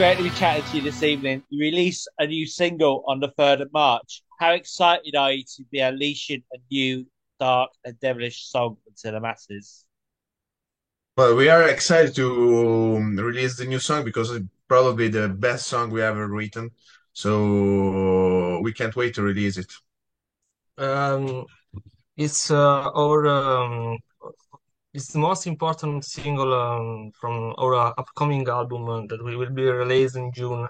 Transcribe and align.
great 0.00 0.16
to 0.16 0.22
be 0.22 0.30
chatting 0.30 0.64
to 0.64 0.78
you 0.78 0.82
this 0.82 1.02
evening. 1.02 1.42
You 1.50 1.60
release 1.60 2.08
a 2.18 2.26
new 2.26 2.46
single 2.46 3.04
on 3.06 3.20
the 3.20 3.28
3rd 3.38 3.60
of 3.60 3.72
March. 3.74 4.22
How 4.38 4.52
excited 4.52 5.14
are 5.14 5.30
you 5.30 5.44
to 5.56 5.64
be 5.70 5.80
unleashing 5.80 6.42
a 6.54 6.56
new, 6.70 7.04
dark, 7.38 7.72
and 7.84 8.00
devilish 8.00 8.48
song 8.48 8.78
into 8.86 9.14
the 9.14 9.20
masses? 9.20 9.84
Well, 11.18 11.36
we 11.36 11.50
are 11.50 11.68
excited 11.68 12.14
to 12.14 12.96
um, 12.96 13.16
release 13.18 13.58
the 13.58 13.66
new 13.66 13.78
song 13.78 14.02
because 14.06 14.30
it's 14.30 14.46
probably 14.68 15.08
the 15.08 15.28
best 15.28 15.66
song 15.66 15.90
we 15.90 16.00
ever 16.00 16.26
written. 16.28 16.70
So 17.12 18.58
we 18.62 18.72
can't 18.72 18.96
wait 18.96 19.16
to 19.16 19.22
release 19.22 19.58
it. 19.58 19.70
Um, 20.78 21.44
it's 22.16 22.50
uh, 22.50 22.88
our 22.88 23.26
um, 23.26 23.98
it's 24.92 25.12
the 25.12 25.18
most 25.18 25.46
important 25.46 26.04
single 26.04 26.52
um, 26.52 27.12
from 27.12 27.54
our 27.58 27.94
upcoming 27.98 28.46
album 28.48 28.88
uh, 28.88 29.06
that 29.06 29.24
we 29.24 29.36
will 29.36 29.50
be 29.50 29.64
released 29.64 30.16
in 30.16 30.32
June. 30.32 30.66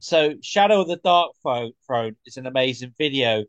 So, 0.00 0.34
Shadow 0.42 0.82
of 0.82 0.88
the 0.88 1.00
Dark 1.02 1.32
Throne 1.42 2.16
is 2.26 2.36
an 2.36 2.46
amazing 2.46 2.94
video. 2.96 3.44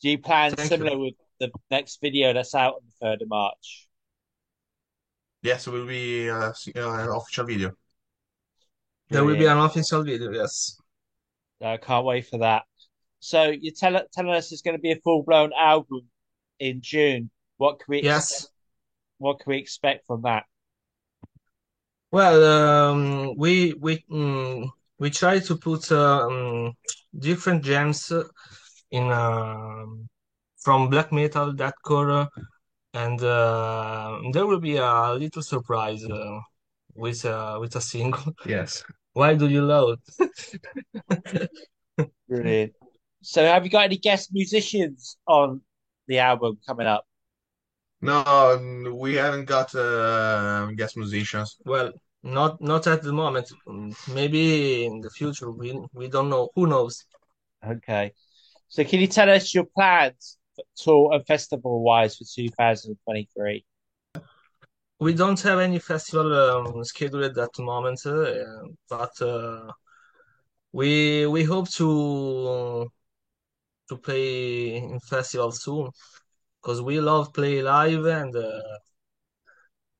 Do 0.00 0.08
you 0.08 0.18
plan 0.18 0.54
Thank 0.54 0.68
similar 0.68 0.92
you. 0.92 0.98
with 1.00 1.14
the 1.40 1.50
next 1.70 2.00
video 2.00 2.32
that's 2.32 2.54
out 2.54 2.74
on 2.74 2.80
the 3.00 3.06
3rd 3.06 3.22
of 3.22 3.28
March? 3.28 3.88
Yes, 5.42 5.66
it 5.66 5.70
will 5.70 5.86
be 5.86 6.30
uh, 6.30 6.52
uh, 6.52 6.52
an 6.74 7.08
official 7.10 7.46
video. 7.46 7.72
There 9.10 9.24
will 9.24 9.34
be 9.34 9.40
Brilliant. 9.40 9.58
an 9.58 9.66
official 9.66 10.02
video, 10.02 10.30
yes. 10.30 10.76
I 11.60 11.76
can't 11.76 12.04
wait 12.04 12.26
for 12.26 12.38
that. 12.38 12.62
So, 13.20 13.50
you're 13.50 13.74
tell 13.74 14.00
telling 14.12 14.32
us 14.32 14.52
it's 14.52 14.62
going 14.62 14.76
to 14.76 14.80
be 14.80 14.92
a 14.92 15.00
full 15.00 15.24
blown 15.24 15.50
album 15.58 16.08
in 16.58 16.80
June. 16.80 17.30
What 17.56 17.80
can 17.80 17.86
we 17.88 17.98
expect? 17.98 18.06
Yes. 18.06 18.48
What 19.18 19.40
can 19.40 19.50
we 19.50 19.58
expect 19.58 20.06
from 20.06 20.22
that? 20.22 20.44
Well, 22.10 22.42
um, 22.44 23.34
we 23.36 23.74
we 23.74 24.04
mm, 24.10 24.68
we 24.98 25.10
try 25.10 25.40
to 25.40 25.56
put 25.56 25.92
uh, 25.92 26.26
um, 26.26 26.72
different 27.18 27.62
gems 27.64 28.12
in 28.90 29.10
um 29.10 30.08
from 30.58 30.88
black 30.88 31.12
metal, 31.12 31.52
deathcore, 31.52 32.24
uh, 32.24 32.26
and 32.94 33.22
uh, 33.22 34.18
there 34.32 34.46
will 34.46 34.60
be 34.60 34.76
a 34.76 35.12
little 35.14 35.42
surprise 35.42 36.04
uh, 36.04 36.40
with 36.94 37.24
uh, 37.24 37.58
with 37.60 37.76
a 37.76 37.80
single. 37.80 38.32
Yes. 38.46 38.84
Why 39.12 39.34
do 39.34 39.48
you 39.48 39.62
love? 39.62 39.98
Brilliant. 42.28 42.72
So, 43.22 43.44
have 43.44 43.64
you 43.64 43.70
got 43.70 43.84
any 43.84 43.96
guest 43.96 44.30
musicians 44.32 45.16
on 45.26 45.62
the 46.06 46.20
album 46.20 46.58
coming 46.66 46.86
up? 46.86 47.07
No, 48.00 48.92
we 48.94 49.14
haven't 49.14 49.46
got 49.46 49.74
uh, 49.74 50.66
guest 50.76 50.96
musicians. 50.96 51.56
Well, 51.64 51.92
not 52.22 52.60
not 52.60 52.86
at 52.86 53.02
the 53.02 53.12
moment. 53.12 53.50
Maybe 54.12 54.84
in 54.84 55.00
the 55.00 55.10
future. 55.10 55.50
We 55.50 55.80
we 55.92 56.08
don't 56.08 56.28
know. 56.28 56.50
Who 56.54 56.66
knows? 56.66 57.04
Okay. 57.66 58.12
So, 58.68 58.84
can 58.84 59.00
you 59.00 59.08
tell 59.08 59.28
us 59.30 59.52
your 59.52 59.64
plans 59.64 60.38
tour 60.76 61.12
and 61.12 61.26
festival 61.26 61.82
wise 61.82 62.16
for 62.16 62.24
2023? 62.24 63.64
We 65.00 65.14
don't 65.14 65.40
have 65.42 65.58
any 65.60 65.78
festival 65.78 66.32
um, 66.34 66.84
scheduled 66.84 67.38
at 67.38 67.52
the 67.52 67.62
moment, 67.62 68.00
uh, 68.06 68.34
but 68.88 69.22
uh, 69.22 69.72
we 70.72 71.26
we 71.26 71.42
hope 71.42 71.68
to 71.70 72.88
to 73.88 73.96
play 73.96 74.76
in 74.76 75.00
festival 75.00 75.50
soon 75.50 75.90
because 76.62 76.82
we 76.82 77.00
love 77.00 77.32
play 77.32 77.62
live 77.62 78.04
and 78.06 78.34
uh, 78.36 78.60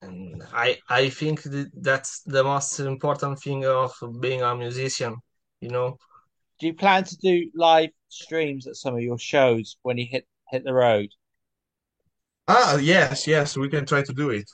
and 0.02 0.42
I 0.52 0.78
I 0.88 1.08
think 1.08 1.42
that's 1.74 2.22
the 2.22 2.44
most 2.44 2.78
important 2.80 3.40
thing 3.40 3.64
of 3.66 3.92
being 4.20 4.42
a 4.42 4.54
musician, 4.54 5.16
you 5.60 5.70
know. 5.70 5.98
Do 6.58 6.66
you 6.66 6.74
plan 6.74 7.04
to 7.04 7.16
do 7.16 7.50
live 7.54 7.90
streams 8.08 8.66
at 8.66 8.76
some 8.76 8.94
of 8.94 9.00
your 9.00 9.18
shows 9.18 9.76
when 9.82 9.98
you 9.98 10.06
hit 10.06 10.26
hit 10.50 10.64
the 10.64 10.74
road? 10.74 11.10
Ah, 12.48 12.76
yes, 12.78 13.26
yes, 13.26 13.56
we 13.56 13.68
can 13.68 13.84
try 13.86 14.02
to 14.02 14.12
do 14.12 14.30
it. 14.30 14.50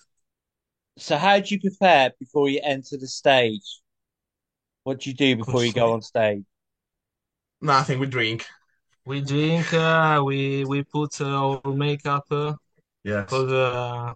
So, 0.99 1.17
how 1.17 1.41
do 1.41 1.55
you 1.55 1.61
prepare 1.61 2.13
before 2.19 2.49
you 2.49 2.61
enter 2.63 2.97
the 2.97 3.09
stage? 3.09 3.81
What 4.85 5.01
do 5.01 5.11
you 5.11 5.17
do 5.17 5.37
before 5.37 5.65
you 5.65 5.73
go 5.73 5.93
on 5.93 6.03
stage? 6.03 6.45
Nothing, 7.61 7.99
we 7.99 8.07
drink. 8.07 8.47
We 9.07 9.21
drink, 9.21 9.73
uh, 9.75 10.23
we 10.25 10.65
we 10.65 10.83
put 10.83 11.21
uh, 11.21 11.27
our 11.27 11.75
makeup 11.75 12.25
uh, 12.31 12.55
Yes. 13.03 13.27
because 13.27 13.53
uh, 13.53 14.15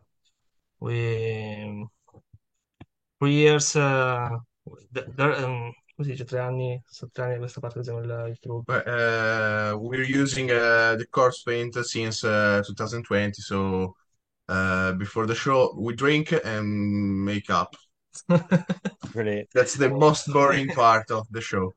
we 0.81 1.87
three 3.19 3.35
years 3.35 3.77
uh, 3.77 4.31
th- 4.95 5.07
there, 5.15 5.35
um, 5.45 5.73
come 5.97 6.05
si 6.05 6.11
dice 6.13 6.25
tre 6.25 6.39
anni, 6.39 6.83
sono 6.87 7.11
tre 7.13 7.25
anni 7.25 7.33
da 7.35 7.41
questa 7.41 7.61
parte 7.61 7.75
che 7.75 7.81
usiamo 7.81 8.01
il, 8.01 8.29
il 8.31 8.39
trucco. 8.39 8.73
Uh, 8.73 9.77
we're 9.77 10.07
using 10.07 10.51
uh, 10.51 10.97
the 10.97 11.07
corpse 11.11 11.43
paint 11.43 11.77
since 11.85 12.25
uh, 12.25 12.63
2020, 12.65 13.43
so 13.43 13.95
uh, 14.49 14.93
before 14.93 15.27
the 15.27 15.35
show, 15.35 15.75
we 15.77 15.95
drink 15.95 16.33
and 16.45 17.25
make 17.25 17.51
up. 17.51 17.77
Brilliant. 19.13 19.49
That's 19.55 19.75
the 19.75 19.91
most 19.91 20.33
boring 20.33 20.69
part 20.69 21.11
of 21.11 21.27
the 21.31 21.41
show. 21.41 21.75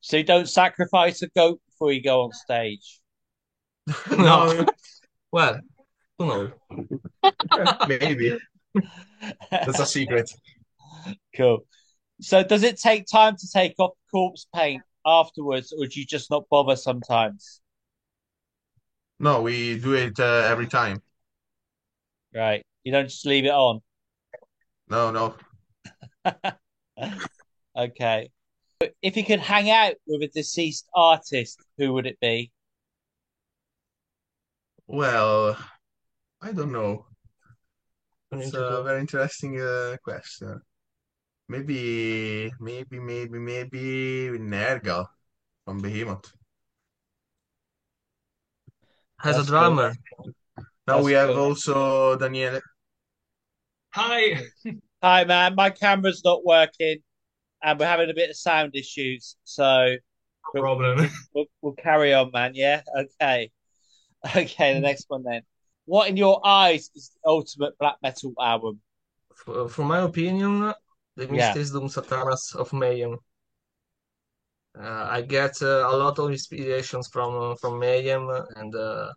So, 0.00 0.18
you 0.18 0.24
don't 0.24 0.48
sacrifice 0.48 1.22
a 1.22 1.28
goat 1.28 1.60
before 1.74 1.92
you 1.92 2.02
go 2.02 2.22
on 2.22 2.32
stage. 2.32 3.00
No, 4.10 4.64
well, 5.30 5.60
who 6.18 6.26
knows? 6.26 6.50
maybe. 7.88 8.38
That's 9.50 9.78
a 9.78 9.84
secret. 9.84 10.30
Cool. 11.36 11.66
So, 12.22 12.42
does 12.42 12.62
it 12.62 12.78
take 12.78 13.04
time 13.06 13.36
to 13.36 13.48
take 13.52 13.74
off 13.78 13.90
corpse 14.10 14.46
paint 14.54 14.82
afterwards, 15.04 15.74
or 15.78 15.86
do 15.86 16.00
you 16.00 16.06
just 16.06 16.30
not 16.30 16.48
bother 16.48 16.76
sometimes? 16.76 17.60
No, 19.18 19.42
we 19.42 19.78
do 19.78 19.92
it 19.94 20.18
uh, 20.18 20.46
every 20.48 20.66
time. 20.66 21.02
Right. 22.34 22.62
You 22.84 22.92
don't 22.92 23.08
just 23.08 23.26
leave 23.26 23.44
it 23.44 23.52
on. 23.52 23.80
No, 24.88 25.10
no. 25.10 25.34
Okay. 27.76 28.30
If 29.02 29.16
you 29.16 29.24
could 29.24 29.40
hang 29.40 29.70
out 29.70 29.94
with 30.06 30.22
a 30.22 30.28
deceased 30.28 30.88
artist, 30.94 31.58
who 31.78 31.92
would 31.94 32.06
it 32.06 32.18
be? 32.20 32.52
Well, 34.86 35.56
I 36.42 36.52
don't 36.52 36.72
know. 36.72 37.06
An 38.32 38.40
It's 38.40 38.54
a 38.54 38.82
very 38.82 39.00
interesting 39.00 39.60
uh, 39.60 39.96
question. 40.02 40.60
Maybe, 41.48 42.52
maybe, 42.60 42.98
maybe, 42.98 43.38
maybe 43.38 44.38
Nergal 44.38 45.06
from 45.64 45.80
Behemoth. 45.80 46.32
Has 49.18 49.36
a 49.36 49.38
That's 49.38 49.48
drummer. 49.48 49.94
Now 50.86 50.96
That's 50.96 51.04
we 51.04 51.12
have 51.12 51.30
cool. 51.30 51.38
also 51.38 52.16
Daniele. 52.16 52.60
Hi. 53.94 54.42
Hi, 55.02 55.24
man. 55.24 55.54
My 55.54 55.70
camera's 55.70 56.22
not 56.24 56.44
working, 56.44 56.98
and 57.64 57.78
we're 57.78 57.86
having 57.86 58.10
a 58.10 58.14
bit 58.14 58.30
of 58.30 58.36
sound 58.36 58.74
issues. 58.76 59.36
So 59.44 59.96
No 60.54 60.60
problem. 60.60 61.10
we'll, 61.34 61.46
we'll 61.62 61.72
carry 61.74 62.14
on, 62.14 62.30
man. 62.32 62.52
Yeah. 62.54 62.82
Okay. 62.96 63.50
Okay. 64.36 64.74
The 64.74 64.80
next 64.80 65.04
one 65.08 65.22
then. 65.22 65.42
What, 65.84 66.08
in 66.08 66.16
your 66.16 66.40
eyes, 66.46 66.90
is 66.94 67.10
the 67.12 67.28
ultimate 67.28 67.76
black 67.78 67.96
metal 68.02 68.32
album? 68.40 68.80
F- 69.46 69.70
From 69.70 69.88
my 69.88 70.00
opinion, 70.00 70.72
the 71.16 71.26
Yeah. 71.26 71.52
Mysteriis 71.52 71.72
Dom 71.74 71.88
Sathanas 71.88 72.56
of 72.56 72.72
Mayhem. 72.72 73.18
Uh, 74.78 75.06
I 75.10 75.20
get 75.22 75.60
uh, 75.62 75.86
a 75.92 75.94
lot 75.96 76.18
of 76.18 76.30
inspirations 76.30 77.08
from 77.08 77.30
uh, 77.42 77.54
from 77.60 77.78
Mayhem, 77.78 78.28
and 78.56 78.74
uh, 78.74 79.12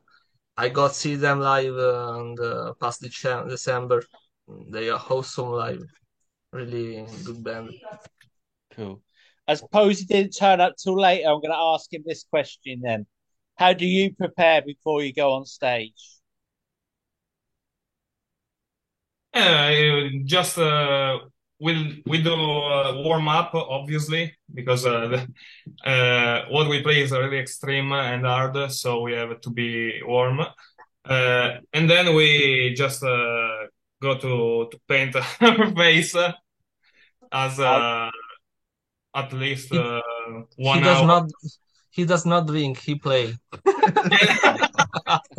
I 0.58 0.70
got 0.70 0.94
see 0.94 1.16
them 1.16 1.40
live 1.40 1.74
uh, 1.74 2.20
on 2.20 2.36
the 2.36 2.74
past 2.82 3.02
Dece- 3.02 3.50
December. 3.50 4.04
They 4.72 4.90
are 4.90 5.02
awesome 5.10 5.50
live, 5.50 5.84
really 6.52 7.06
good 7.26 7.44
band. 7.44 7.72
Cool. 8.78 9.02
I 9.48 9.56
suppose 9.56 10.00
he 10.00 10.06
didn't 10.06 10.38
turn 10.38 10.62
up 10.62 10.76
till 10.78 11.00
later. 11.00 11.28
I'm 11.28 11.42
going 11.42 11.52
to 11.52 11.74
ask 11.74 11.92
him 11.92 12.04
this 12.06 12.24
question 12.30 12.82
then. 12.84 13.08
How 13.56 13.74
do 13.74 13.88
you 13.88 14.14
prepare 14.14 14.62
before 14.62 15.04
you 15.04 15.14
go 15.14 15.34
on 15.34 15.46
stage? 15.46 15.94
Uh, 19.34 20.10
just 20.26 20.58
uh, 20.58 21.20
we'll 21.60 21.92
we 22.06 22.22
do 22.22 22.34
uh, 22.34 23.02
warm 23.04 23.28
up 23.28 23.52
obviously 23.54 24.36
because 24.54 24.86
uh, 24.86 25.26
uh, 25.86 26.42
what 26.50 26.70
we 26.70 26.82
play 26.82 27.02
is 27.02 27.12
really 27.12 27.40
extreme 27.40 27.92
and 27.92 28.26
hard, 28.26 28.72
so 28.72 29.02
we 29.02 29.14
have 29.14 29.40
to 29.42 29.50
be 29.50 30.02
warm. 30.04 30.40
Uh, 31.06 31.52
and 31.74 31.90
then 31.90 32.14
we 32.16 32.74
just 32.76 33.04
uh, 33.04 33.66
go 34.02 34.18
to 34.18 34.68
to 34.72 34.80
paint 34.88 35.16
our 35.42 35.72
face 35.76 36.16
as 37.32 37.60
uh, 37.60 38.10
at 39.18 39.34
least 39.34 39.70
He 39.72 39.78
uh, 39.78 40.02
he 40.58 40.80
does 40.82 41.02
hour. 41.02 41.08
not 41.08 41.26
he 41.90 42.06
does 42.06 42.26
not 42.26 42.46
drink. 42.48 42.78
He 42.78 42.96
play. 42.96 43.36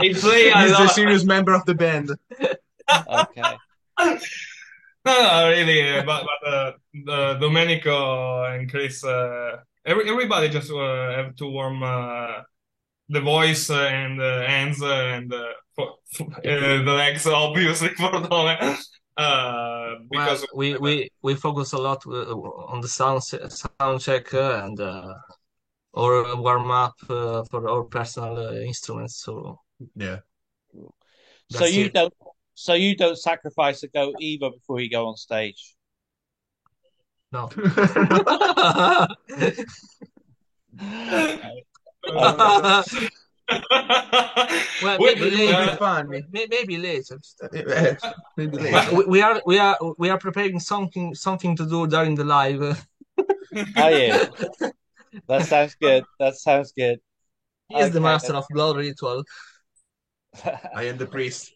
He 0.00 0.14
play 0.14 0.50
He's 0.50 0.76
the 0.78 0.84
lot. 0.84 0.94
serious 1.00 1.24
member 1.24 1.52
of 1.54 1.64
the 1.64 1.74
band. 1.74 2.10
Okay. 3.08 3.56
No, 5.04 5.22
no, 5.22 5.48
really, 5.48 6.02
but 6.04 6.26
but 6.30 6.48
uh, 6.48 6.72
the 6.92 7.38
Domenico 7.40 8.44
and 8.44 8.70
Chris, 8.70 9.02
uh, 9.04 9.56
every, 9.86 10.10
everybody 10.10 10.50
just 10.50 10.70
uh, 10.70 11.12
have 11.16 11.34
to 11.36 11.46
warm 11.46 11.82
uh, 11.82 12.42
the 13.08 13.20
voice 13.20 13.70
and 13.70 14.20
the 14.20 14.44
hands 14.46 14.82
and 14.82 15.32
uh, 15.32 15.52
for, 15.74 15.94
for, 16.12 16.26
uh, 16.26 16.82
the 16.84 16.92
legs, 16.92 17.26
obviously 17.26 17.88
for 17.96 18.10
Dome, 18.20 18.76
uh, 19.18 19.96
because 20.10 20.40
Well, 20.40 20.48
we 20.54 20.76
we 20.78 21.10
we 21.22 21.34
focus 21.34 21.72
a 21.72 21.78
lot 21.78 22.06
uh, 22.06 22.32
on 22.72 22.80
the 22.80 22.88
sound 22.88 23.22
sound 23.24 24.00
check 24.00 24.32
uh, 24.32 24.62
and 24.64 24.80
uh, 24.80 25.14
or 25.92 26.36
warm 26.36 26.70
up 26.70 26.94
uh, 27.10 27.42
for 27.50 27.68
our 27.68 27.82
personal 27.84 28.38
uh, 28.38 28.52
instruments. 28.52 29.22
So 29.24 29.60
Yeah. 29.96 30.20
So 31.50 31.64
you 31.64 31.86
it. 31.86 31.94
don't. 31.94 32.14
So 32.54 32.74
you 32.74 32.96
don't 32.96 33.16
sacrifice 33.16 33.82
a 33.84 33.88
goat 33.88 34.16
either 34.20 34.50
before 34.50 34.80
you 34.80 34.90
go 34.90 35.08
on 35.08 35.16
stage. 35.16 35.76
No. 37.32 37.50
Uh, 42.08 42.82
Well, 44.82 44.98
maybe 45.00 45.22
It 45.22 45.32
later. 45.32 45.76
funny. 45.76 46.22
Maybe 46.30 46.78
later. 46.78 47.18
Maybe 48.36 48.56
later. 48.56 48.94
we, 48.94 49.04
we 49.06 49.22
are 49.22 49.42
we 49.44 49.58
are 49.58 49.76
we 49.98 50.08
are 50.08 50.18
preparing 50.18 50.60
something 50.60 51.14
something 51.14 51.56
to 51.56 51.66
do 51.66 51.86
during 51.86 52.14
the 52.14 52.24
live. 52.24 52.62
oh 53.18 53.88
yeah, 53.88 54.26
that 55.26 55.46
sounds 55.46 55.74
good. 55.80 56.04
That 56.20 56.36
sounds 56.36 56.72
good. 56.72 57.00
He 57.68 57.78
is 57.78 57.90
the 57.90 58.00
master 58.00 58.34
of 58.34 58.46
blood 58.50 58.76
ritual. 58.76 59.24
I 60.74 60.84
am 60.84 60.96
the 60.96 61.06
priest. 61.06 61.52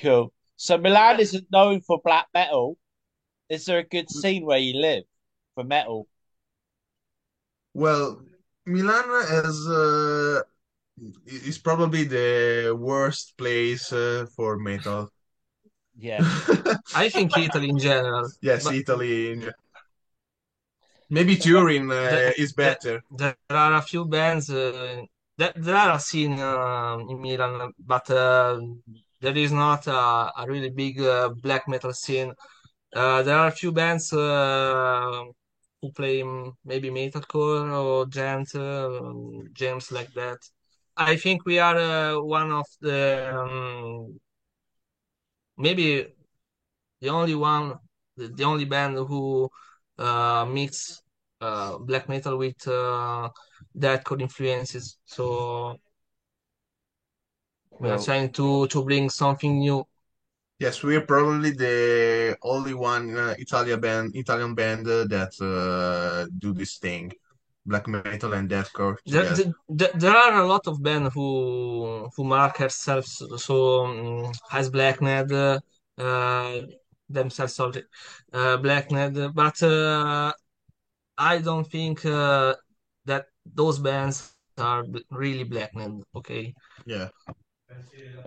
cool. 0.00 0.32
So 0.56 0.78
Milan 0.78 1.20
isn't 1.20 1.46
known 1.50 1.80
for 1.80 2.00
black 2.04 2.26
metal. 2.32 2.78
Is 3.48 3.64
there 3.66 3.78
a 3.78 3.84
good 3.84 4.06
mm. 4.06 4.20
scene 4.20 4.46
where 4.46 4.58
you 4.58 4.80
live 4.80 5.04
for 5.54 5.64
metal? 5.64 6.06
Well, 7.74 8.22
Milan 8.66 9.04
is 9.44 9.68
uh, 9.68 10.42
is 11.26 11.58
probably 11.58 12.04
the 12.04 12.76
worst 12.78 13.36
place 13.36 13.92
uh, 13.92 14.26
for 14.34 14.58
metal. 14.58 15.08
Yeah. 15.98 16.22
I 16.94 17.08
think 17.08 17.36
Italy 17.36 17.68
in 17.70 17.78
general. 17.78 18.28
Yes, 18.40 18.64
But 18.64 18.74
Italy. 18.74 19.32
in- 19.32 19.52
Maybe 21.08 21.36
Turin 21.36 21.90
uh, 21.90 21.94
there, 22.10 22.32
is 22.36 22.52
there, 22.60 22.76
better. 22.80 23.02
there 23.10 23.36
are 23.50 23.74
a 23.74 23.82
few 23.82 24.04
bands. 24.04 24.50
Uh, 24.50 25.02
that 25.38 25.52
there 25.56 25.76
are 25.76 25.96
a 25.96 26.00
scene 26.00 26.38
uh, 26.40 26.96
in 27.08 27.20
Milan, 27.20 27.72
but 27.78 28.10
uh, 28.10 28.58
there 29.20 29.36
is 29.36 29.52
not 29.52 29.86
a, 29.86 30.32
a 30.38 30.44
really 30.48 30.70
big 30.70 31.00
uh, 31.00 31.28
black 31.28 31.68
metal 31.68 31.92
scene. 31.92 32.32
Uh, 32.94 33.22
there 33.22 33.36
are 33.36 33.48
a 33.48 33.52
few 33.52 33.72
bands 33.72 34.12
uh, 34.12 35.22
who 35.86 35.92
play 35.92 36.22
maybe 36.64 36.90
metalcore 36.90 37.72
or 37.72 38.06
djent, 38.06 38.54
uh, 38.54 39.48
jams 39.52 39.92
like 39.92 40.12
that. 40.14 40.38
I 40.96 41.16
think 41.16 41.44
we 41.44 41.58
are 41.58 41.76
uh, 41.76 42.20
one 42.22 42.52
of 42.52 42.66
the 42.80 43.30
um, 43.34 44.18
maybe 45.58 46.06
the 47.00 47.08
only 47.10 47.34
one, 47.34 47.74
the, 48.16 48.28
the 48.28 48.44
only 48.44 48.64
band 48.64 48.96
who 48.96 49.48
uh, 49.98 50.46
mix 50.48 51.02
uh, 51.40 51.78
black 51.78 52.08
metal 52.08 52.38
with 52.38 52.66
uh, 52.68 53.28
deathcore 53.78 54.20
influences. 54.20 54.98
So 55.04 55.76
we 57.80 57.90
are 57.90 57.98
trying 57.98 58.32
to 58.32 58.66
to 58.68 58.84
bring 58.84 59.10
something 59.10 59.58
new. 59.58 59.84
Yes, 60.58 60.82
we're 60.82 61.02
probably 61.02 61.50
the 61.50 62.36
only 62.42 62.72
one 62.72 63.16
uh, 63.16 63.34
Italian 63.38 63.80
band, 63.80 64.16
Italian 64.16 64.54
band 64.54 64.88
uh, 64.88 65.04
that 65.04 65.32
uh, 65.40 66.26
do 66.38 66.54
this 66.54 66.78
thing, 66.78 67.12
black 67.66 67.86
metal 67.86 68.32
and 68.32 68.48
deathcore 68.48 68.96
There, 69.04 69.34
there, 69.68 69.90
there 69.94 70.16
are 70.16 70.40
a 70.40 70.46
lot 70.46 70.66
of 70.66 70.82
bands 70.82 71.12
who 71.12 72.08
who 72.16 72.24
mark 72.24 72.56
themselves 72.56 73.22
so 73.36 73.84
um, 73.86 74.32
as 74.50 74.70
Blackened 74.70 75.30
uh, 75.32 75.60
uh, 75.98 76.62
themselves 77.08 77.54
sorry, 77.54 77.84
uh, 78.32 78.56
Blackened, 78.56 79.34
but 79.34 79.62
uh, 79.62 80.32
I 81.18 81.38
don't 81.38 81.66
think 81.70 82.04
uh, 82.06 82.54
that 83.04 83.26
those 83.44 83.78
bands 83.78 84.34
are 84.56 84.84
really 85.10 85.44
black 85.44 85.74
metal. 85.74 86.02
Okay, 86.14 86.54
Yeah. 86.86 87.08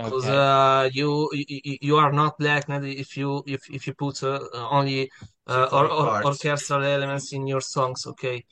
Because 0.04 0.30
Okay. 0.30 0.38
uh, 0.38 0.90
you, 0.94 1.30
you 1.34 1.78
you 1.82 1.96
are 1.98 2.12
not 2.14 2.38
Blackened 2.40 2.86
if 2.86 3.18
you 3.18 3.44
if 3.48 3.62
if 3.70 3.88
you 3.88 3.94
put 3.94 4.24
uh, 4.24 4.40
only 4.72 5.10
uh, 5.48 5.68
or, 5.72 5.86
or 5.92 6.08
orchestral 6.26 6.84
elements 6.84 7.34
in 7.34 7.46
your 7.48 7.62
songs. 7.62 8.06
Okay 8.08 8.44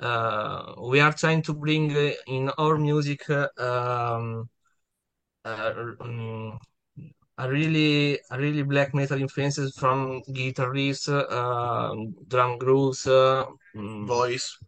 uh, 0.00 0.74
we 0.90 1.00
are 1.00 1.12
trying 1.12 1.42
to 1.42 1.54
bring 1.54 1.96
uh, 1.96 2.12
in 2.26 2.50
our 2.58 2.76
music 2.78 3.28
uh, 3.30 3.48
um, 3.58 4.48
uh, 5.44 5.72
um, 6.00 6.58
a 7.38 7.48
really 7.48 8.18
a 8.30 8.38
really 8.38 8.62
black 8.62 8.94
metal 8.94 9.20
influences 9.20 9.72
from 9.76 10.20
guitar 10.32 10.70
riffs, 10.72 11.08
uh, 11.08 11.94
drum 12.28 12.58
grooves, 12.58 13.06
uh, 13.06 13.46
mm, 13.76 14.06
Voice. 14.06 14.58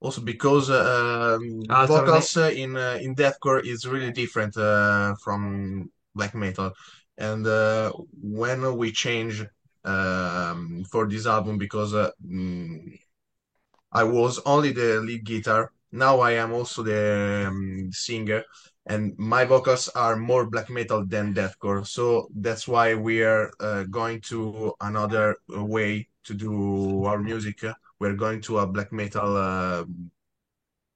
Also 0.00 0.20
because 0.22 0.70
uh, 0.70 1.36
um, 1.40 1.60
vocals 1.86 2.36
uh, 2.36 2.50
in 2.54 2.76
uh, 2.76 2.98
in 3.00 3.14
deathcore 3.14 3.64
is 3.64 3.86
really 3.86 4.12
different 4.12 4.56
uh, 4.56 5.14
from 5.22 5.90
black 6.14 6.34
metal. 6.34 6.72
And 7.18 7.46
uh, 7.46 7.92
when 8.22 8.76
we 8.76 8.92
change 8.92 9.44
um, 9.84 10.84
for 10.90 11.06
this 11.08 11.26
album, 11.26 11.58
because 11.58 11.92
uh, 11.94 12.10
mm, 12.26 12.98
I 13.92 14.04
was 14.04 14.40
only 14.46 14.72
the 14.72 15.00
lead 15.00 15.24
guitar. 15.24 15.72
Now 15.92 16.20
I 16.20 16.32
am 16.32 16.52
also 16.52 16.82
the 16.82 17.46
um, 17.48 17.90
singer, 17.92 18.44
and 18.86 19.16
my 19.18 19.44
vocals 19.44 19.88
are 19.90 20.16
more 20.16 20.46
black 20.46 20.70
metal 20.70 21.04
than 21.04 21.34
deathcore. 21.34 21.86
So 21.86 22.28
that's 22.34 22.66
why 22.68 22.94
we 22.94 23.22
are 23.22 23.52
uh, 23.60 23.84
going 23.84 24.20
to 24.32 24.74
another 24.80 25.36
way 25.48 26.08
to 26.24 26.34
do 26.34 27.04
our 27.04 27.18
music. 27.18 27.64
We're 28.00 28.14
going 28.14 28.40
to 28.42 28.58
a 28.60 28.66
black 28.66 28.92
metal 28.92 29.36
uh, 29.36 29.84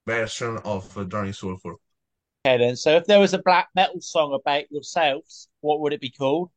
version 0.07 0.59
of 0.65 0.97
uh, 0.97 1.05
Drown 1.05 1.27
in 1.27 1.33
Sulphur. 1.35 1.75
Okay 2.47 2.59
then. 2.59 2.77
So 2.77 2.97
if 2.97 3.05
there 3.07 3.21
was 3.21 3.35
a 3.35 3.39
black 3.43 3.69
metal 3.75 4.01
song 4.01 4.33
about 4.35 4.71
yourselves, 4.71 5.49
what 5.61 5.81
would 5.81 5.93
it 5.93 6.01
be 6.01 6.11
called? 6.11 6.51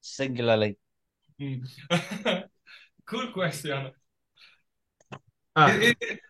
Singularly. 0.00 0.76
Mm. 1.40 1.66
Cool 3.06 3.28
question. 3.32 3.92
Ah, 5.54 5.70
It- 5.76 5.96
it- 6.00 6.20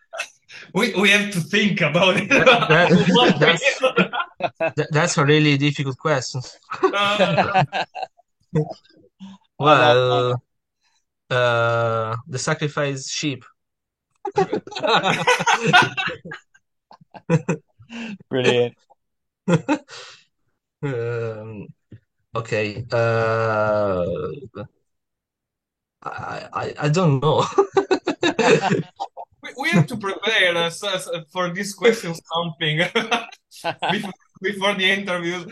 we 0.73 0.93
we 0.95 1.09
have 1.09 1.31
to 1.33 1.39
think 1.41 1.81
about 1.81 2.17
it. 2.17 2.29
that, 2.29 2.69
that, 2.69 4.13
that's 4.75 4.91
that's 4.91 5.17
a 5.17 5.25
really 5.25 5.57
difficult 5.57 5.97
question. 5.97 6.41
Uh, 6.83 7.63
Well, 9.59 10.41
uh, 11.29 12.15
the 12.27 12.39
sacrifice 12.39 13.09
sheep. 13.09 13.43
Brilliant. 18.29 18.75
Um, 20.83 21.67
okay. 22.35 22.85
Uh, 22.91 24.05
I, 26.03 26.47
I 26.53 26.73
I 26.85 26.89
don't 26.89 27.19
know. 27.21 27.45
we, 29.43 29.49
we 29.59 29.69
have 29.71 29.87
to 29.87 29.97
prepare 29.97 30.55
uh, 30.55 30.69
so- 30.69 30.97
so- 30.97 31.23
for 31.31 31.53
this 31.53 31.73
question 31.73 32.13
something 32.15 32.77
before, 33.91 34.13
before 34.41 34.73
the 34.75 34.89
interview. 34.91 35.45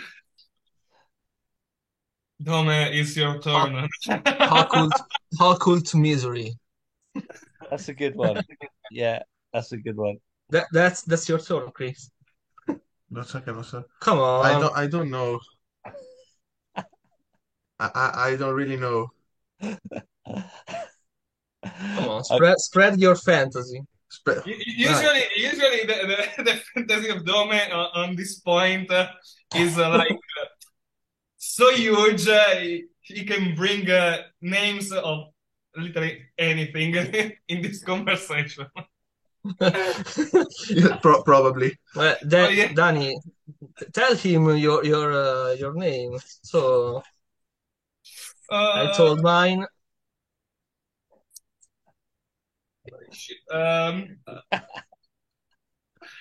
Dome, 2.41 2.69
it's 2.69 3.15
your 3.15 3.39
turn. 3.39 3.87
How 4.25 4.63
Occult, 4.63 4.93
occult 5.39 5.95
misery. 5.95 6.57
That's 7.69 7.89
a 7.89 7.93
good 7.93 8.15
one. 8.15 8.41
Yeah, 8.91 9.21
that's 9.53 9.71
a 9.71 9.77
good 9.77 9.95
one. 9.95 10.17
That 10.49 10.67
that's 10.71 11.03
that's 11.03 11.29
your 11.29 11.39
turn, 11.39 11.71
Chris. 11.71 12.09
No 13.09 13.21
so, 13.21 13.41
no 13.47 13.61
so. 13.61 13.85
Come 13.99 14.19
on. 14.19 14.45
I 14.45 14.59
don't 14.59 14.77
I 14.77 14.87
don't 14.87 15.09
know. 15.09 15.39
I, 16.75 16.83
I, 17.79 18.29
I 18.29 18.35
don't 18.35 18.53
really 18.53 18.77
know. 18.77 19.07
Come 19.61 19.79
on. 22.09 22.23
Spread 22.23 22.59
spread 22.59 22.99
your 22.99 23.15
fantasy. 23.15 23.81
Spe- 24.09 24.45
U- 24.45 24.55
Usually, 24.65 25.23
usually 25.35 25.85
the, 25.85 26.27
the, 26.37 26.43
the 26.43 26.61
fantasy 26.73 27.09
of 27.09 27.25
Dome 27.25 27.51
on, 27.51 27.89
on 27.95 28.15
this 28.15 28.39
point 28.39 28.89
uh, 28.91 29.07
is 29.55 29.77
uh, 29.77 29.89
like 29.89 30.11
uh, 30.11 30.34
so 31.47 31.71
huge, 31.71 32.27
uh, 32.27 32.55
he, 32.55 32.85
he 33.01 33.23
can 33.25 33.55
bring 33.55 33.89
uh, 33.89 34.17
names 34.41 34.91
of 34.91 35.27
literally 35.75 36.21
anything 36.37 36.95
in 37.47 37.61
this 37.61 37.83
conversation. 37.83 38.67
Pro- 41.01 41.21
probably. 41.23 41.77
Well, 41.95 42.15
Da- 42.27 42.47
Oh, 42.47 42.49
yeah. 42.49 42.73
Danny, 42.73 43.17
tell 43.93 44.15
him 44.15 44.57
your 44.57 44.83
your 44.83 45.13
uh, 45.13 45.51
your 45.53 45.73
name. 45.73 46.17
So 46.41 47.03
I 48.49 48.85
Uh, 48.89 48.93
told 48.93 49.21
mine. 49.21 49.65
shit. 53.11 53.37
Um, 53.51 54.17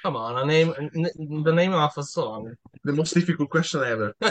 Come 0.04 0.16
on, 0.16 0.36
a 0.36 0.44
name, 0.44 0.74
n- 0.94 1.42
the 1.44 1.52
name 1.52 1.72
of 1.72 1.96
a 1.96 2.02
song. 2.02 2.54
The 2.84 2.92
most 2.92 3.14
difficult 3.14 3.48
question 3.48 3.82
ever. 3.82 4.12
yeah, 4.20 4.28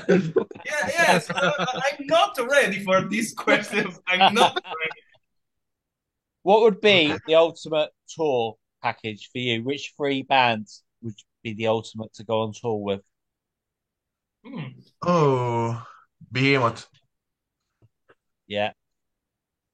yes. 0.87 1.31
I, 1.31 1.65
I'm 1.99 2.05
not 2.05 2.37
ready 2.47 2.83
for 2.83 3.01
these 3.07 3.33
questions. 3.33 3.99
I'm 4.05 4.35
not 4.35 4.53
ready. 4.63 5.01
What 6.43 6.61
would 6.61 6.79
be 6.79 7.17
the 7.25 7.33
ultimate 7.33 7.89
tour 8.07 8.55
package 8.83 9.31
for 9.31 9.39
you? 9.39 9.63
Which 9.63 9.93
three 9.97 10.21
bands 10.21 10.83
would 11.01 11.15
be 11.41 11.55
the 11.55 11.65
ultimate 11.65 12.13
to 12.15 12.23
go 12.23 12.41
on 12.41 12.53
tour 12.53 12.77
with? 12.77 13.01
Hmm. 14.45 14.79
Oh, 15.01 15.83
Behemoth. 16.31 16.87
Yeah. 18.45 18.73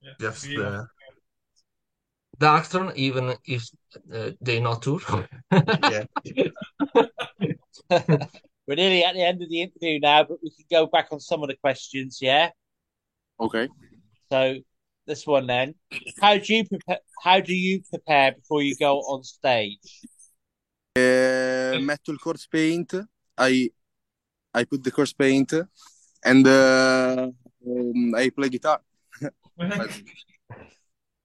Yeah, 0.02 0.12
Just 0.18 0.48
yeah. 0.48 0.84
Uh, 2.42 2.92
even 2.96 3.36
if 3.46 3.70
uh, 4.14 4.32
they 4.42 4.60
not 4.60 4.82
tour. 4.82 5.00
yeah. 5.52 6.04
We're 8.68 8.76
nearly 8.76 9.04
at 9.04 9.16
the 9.16 9.24
end 9.24 9.42
of 9.42 9.50
the 9.50 9.62
interview 9.62 10.00
now, 10.00 10.24
but 10.24 10.38
we 10.44 10.52
can 10.52 10.66
go 10.70 10.86
back 10.86 11.08
on 11.12 11.20
some 11.20 11.42
of 11.42 11.50
the 11.50 11.56
questions. 11.56 12.20
Yeah. 12.22 12.50
Okay. 13.40 13.68
So 14.32 14.58
this 15.08 15.26
one 15.26 15.48
then, 15.48 15.74
how 16.22 16.38
do 16.38 16.54
you 16.54 16.66
prepare? 16.66 17.00
How 17.24 17.40
do 17.40 17.54
you 17.54 17.82
prepare 17.90 18.34
before 18.34 18.62
you 18.62 18.76
go 18.78 19.00
on 19.00 19.24
stage? 19.24 20.02
Uh, 20.96 21.80
metto 21.82 22.12
il 22.12 22.20
corpse 22.20 22.48
paint. 22.48 22.94
I 23.38 23.72
I 24.54 24.66
put 24.66 24.84
the 24.84 24.92
corpse 24.92 25.14
paint 25.14 25.54
and 26.24 26.48
uh, 26.48 27.32
um, 27.66 28.16
I 28.16 28.30
play 28.30 28.50
guitar. 28.50 28.82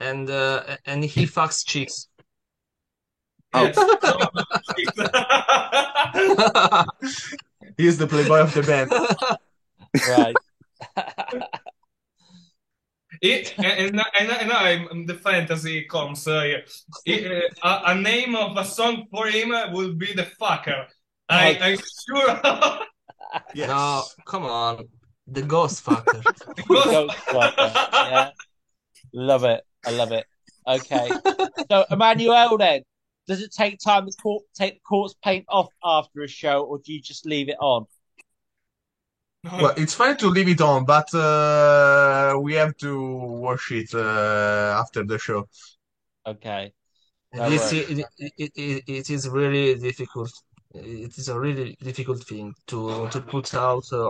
And 0.05 0.31
uh, 0.31 0.77
and 0.87 1.05
he 1.05 1.27
fucks 1.27 1.67
chicks. 1.67 2.09
Yes. 3.55 3.77
He's 7.77 7.99
the 7.99 8.07
playboy 8.07 8.39
of 8.41 8.55
the 8.55 8.63
band. 8.63 8.91
Right. 10.09 10.35
It, 13.23 13.55
and, 13.57 13.99
and, 14.19 14.31
and 14.31 14.53
I'm 14.53 15.07
the 15.07 15.15
fantasy 15.15 15.85
comes. 15.85 16.27
Uh, 16.29 16.59
it, 17.07 17.55
uh, 17.63 17.81
a, 17.87 17.93
a 17.93 17.95
name 17.95 18.37
of 18.37 18.55
a 18.59 18.65
song 18.65 19.07
for 19.11 19.29
him 19.29 19.49
will 19.73 19.95
be 19.95 20.13
the 20.13 20.25
fucker. 20.39 20.85
I, 21.31 21.57
I'm 21.61 21.79
sure. 21.79 22.41
Yes. 23.53 23.69
No, 23.69 24.05
come 24.27 24.45
on, 24.45 24.89
the 25.27 25.43
ghost 25.43 25.85
fucker. 25.85 26.23
Ghost 26.69 27.17
Fucker, 27.27 27.73
yeah. 27.93 28.31
Love 29.13 29.45
it. 29.45 29.65
I 29.87 29.91
love 29.91 30.13
it. 30.13 30.27
Okay. 30.67 31.11
So 31.71 31.85
Emmanuel, 31.91 32.57
then, 32.59 32.83
does 33.27 33.41
it 33.43 33.53
take 33.53 33.79
time 33.79 34.07
to 34.07 34.13
court, 34.23 34.45
take 34.55 34.75
the 34.75 34.81
corpse 34.81 35.15
paint 35.23 35.45
off 35.49 35.69
after 35.83 36.23
a 36.23 36.29
show, 36.29 36.63
or 36.65 36.79
do 36.79 36.93
you 36.93 37.01
just 37.01 37.27
leave 37.27 37.49
it 37.49 37.57
on? 37.61 37.87
Well, 39.45 39.75
it's 39.77 39.93
fine 39.95 40.17
to 40.19 40.29
leave 40.29 40.49
it 40.49 40.61
on, 40.63 40.87
but 40.87 41.15
uh, 41.15 42.39
we 42.41 42.55
have 42.55 42.75
to 42.79 43.09
wash 43.45 43.73
it 43.73 43.93
uh, 43.95 44.79
after 44.81 45.05
the 45.05 45.19
show. 45.19 45.49
Okay. 46.27 46.73
No 47.35 47.51
This 47.51 47.73
it, 47.73 48.07
it, 48.19 48.53
it, 48.57 48.83
it 48.87 49.11
is 49.11 49.29
really 49.29 49.75
difficult. 49.75 50.33
It 50.75 51.19
is 51.19 51.29
a 51.29 51.39
really 51.39 51.77
difficult 51.83 52.25
thing 52.25 52.55
to 52.69 53.09
to 53.09 53.21
put 53.21 53.55
out 53.55 53.85
uh, 53.93 54.09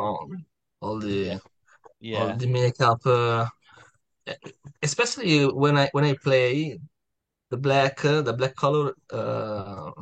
all 0.81 0.99
the 1.01 1.41
all 2.15 2.29
Yeah. 2.29 2.37
the 2.37 2.47
makeup, 2.47 3.01
uh, 3.07 3.47
especially 4.83 5.47
when 5.47 5.77
I 5.79 5.89
when 5.93 6.05
I 6.05 6.15
play 6.23 6.79
the 7.51 7.57
black 7.59 8.05
uh, 8.05 8.23
the 8.23 8.33
black 8.35 8.55
color 8.57 8.95
uh, 9.13 9.93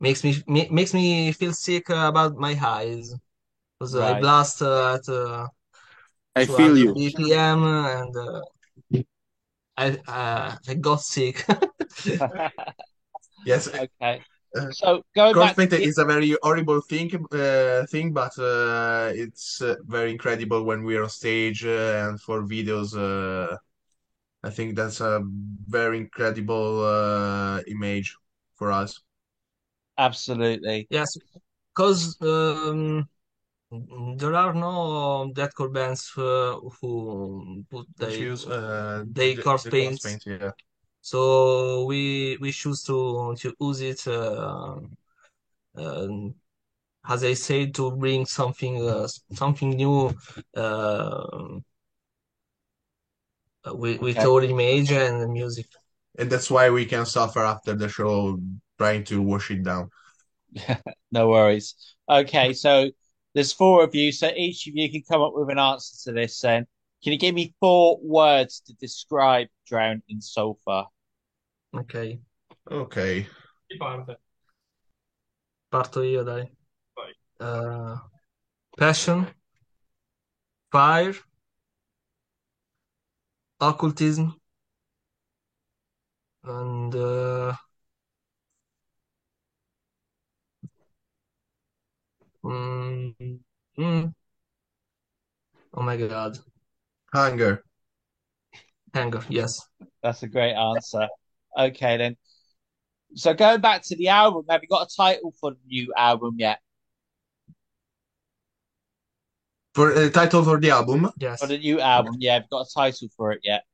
makes 0.00 0.24
me 0.24 0.34
ma- 0.48 0.70
makes 0.70 0.94
me 0.94 1.32
feel 1.32 1.52
sick 1.54 1.90
uh, 1.90 2.06
about 2.08 2.36
my 2.36 2.58
eyes 2.64 3.14
because 3.78 3.96
I 3.96 4.14
blast 4.14 4.62
uh, 4.62 4.96
at 4.96 5.08
uh, 5.08 5.48
I 6.36 6.46
feel 6.46 6.76
you. 6.78 6.94
BPM 6.94 7.64
and 7.64 8.16
uh, 8.16 8.42
I 9.76 9.90
uh, 10.08 10.56
I 10.68 10.74
got 10.74 11.00
sick. 11.02 11.44
Yes, 13.44 13.68
Okay. 13.74 14.24
Uh, 14.54 14.70
So 14.70 15.02
going 15.14 15.36
corpse 15.36 15.38
back 15.38 15.58
to 15.58 15.66
paint 15.66 15.72
the, 15.72 15.80
is 15.82 15.98
a 15.98 16.04
very 16.04 16.36
horrible 16.42 16.80
thing, 16.80 17.10
uh, 17.32 17.86
thing, 17.86 18.12
but 18.12 18.38
uh, 18.38 19.12
it's 19.14 19.60
uh, 19.62 19.76
very 19.86 20.10
incredible 20.12 20.64
when 20.64 20.84
we're 20.84 21.02
on 21.02 21.10
stage 21.10 21.64
uh, 21.64 22.08
and 22.08 22.20
for 22.20 22.42
videos. 22.42 22.96
Uh, 22.96 23.56
I 24.44 24.50
think 24.50 24.76
that's 24.76 25.00
a 25.00 25.22
very 25.68 25.98
incredible 25.98 26.84
uh, 26.84 27.62
image 27.68 28.16
for 28.56 28.72
us. 28.72 29.00
absolutely. 29.98 30.86
Yes, 30.90 31.16
because 31.74 32.16
um, 32.22 33.08
there 34.18 34.34
are 34.34 34.54
no 34.54 35.32
deathcore 35.34 35.72
bands 35.72 36.12
uh, 36.16 36.56
who 36.80 37.64
put 37.70 37.86
Which 37.98 38.18
they 38.18 38.20
use 38.20 38.46
uh, 38.46 39.04
they 39.12 39.34
the, 39.34 39.44
corpse 39.44 39.64
the 39.64 39.72
paint. 39.72 40.00
corpse 40.00 40.00
paint, 40.00 40.22
yeah. 40.26 40.52
So 41.10 41.84
we 41.84 42.36
we 42.40 42.50
choose 42.50 42.82
to 42.88 43.34
to 43.40 43.54
use 43.60 43.80
it 43.80 44.00
uh, 44.08 44.80
um, 45.76 46.34
as 47.08 47.24
I 47.24 47.34
said 47.34 47.74
to 47.76 47.90
bring 47.92 48.26
something 48.26 48.74
uh, 48.88 49.08
something 49.32 49.70
new 49.70 50.14
uh, 50.56 51.60
with 53.66 54.00
with 54.00 54.18
Okay. 54.18 54.24
our 54.24 54.42
image 54.42 54.90
and 54.92 55.32
music. 55.32 55.66
And 56.18 56.30
that's 56.30 56.50
why 56.50 56.70
we 56.70 56.86
can 56.86 57.04
suffer 57.06 57.40
after 57.44 57.74
the 57.74 57.88
show 57.88 58.40
trying 58.78 59.04
to 59.04 59.20
wash 59.22 59.50
it 59.50 59.62
down. 59.62 59.90
No 61.12 61.28
worries. 61.28 61.74
Okay, 62.08 62.52
so 62.52 62.90
there's 63.34 63.52
four 63.52 63.84
of 63.84 63.94
you, 63.94 64.12
so 64.12 64.30
each 64.36 64.66
of 64.66 64.74
you 64.74 64.90
can 64.90 65.02
come 65.08 65.22
up 65.22 65.32
with 65.34 65.50
an 65.50 65.58
answer 65.58 66.10
to 66.10 66.12
this 66.14 66.40
then. 66.40 66.66
Can 67.02 67.12
you 67.12 67.18
give 67.18 67.34
me 67.34 67.54
four 67.60 67.98
words 68.02 68.60
to 68.66 68.74
describe 68.74 69.48
Drown 69.66 70.02
in 70.08 70.20
Sulphur? 70.20 70.84
Ok, 71.76 71.94
Okay. 72.70 73.26
Chi 73.68 73.76
parte? 73.76 74.20
parto 75.68 76.02
io, 76.02 76.22
dai. 76.22 76.50
Vai. 76.94 77.14
Uh, 77.38 77.98
passion, 78.78 79.26
fire, 80.70 81.16
occultism, 83.60 84.40
and 86.44 86.94
uh, 86.94 87.54
mm, 92.42 93.12
mm, 93.78 94.14
oh 95.74 95.82
my 95.82 95.96
God, 95.96 96.38
Hunger. 97.12 97.64
anger. 98.94 99.24
Yes. 99.28 99.60
That's 100.02 100.22
a 100.22 100.28
great 100.28 100.54
answer. 100.54 101.08
Okay, 101.56 101.96
then. 101.96 102.16
So 103.14 103.34
going 103.34 103.60
back 103.60 103.82
to 103.84 103.96
the 103.96 104.08
album, 104.08 104.44
have 104.50 104.62
you 104.62 104.68
got 104.68 104.86
a 104.90 104.94
title 104.94 105.32
for 105.40 105.52
the 105.52 105.58
new 105.66 105.92
album 105.96 106.36
yet? 106.38 106.58
For 109.74 109.92
uh, 109.92 110.10
title 110.10 110.42
for 110.42 110.58
the 110.58 110.70
album, 110.70 111.10
Yes. 111.18 111.40
For 111.40 111.46
the 111.46 111.58
new 111.58 111.80
album, 111.80 112.16
yeah, 112.18 112.34
have 112.34 112.42
you 112.44 112.48
got 112.50 112.66
a 112.66 112.74
title 112.74 113.08
for 113.16 113.32
it 113.32 113.40
yet? 113.44 113.64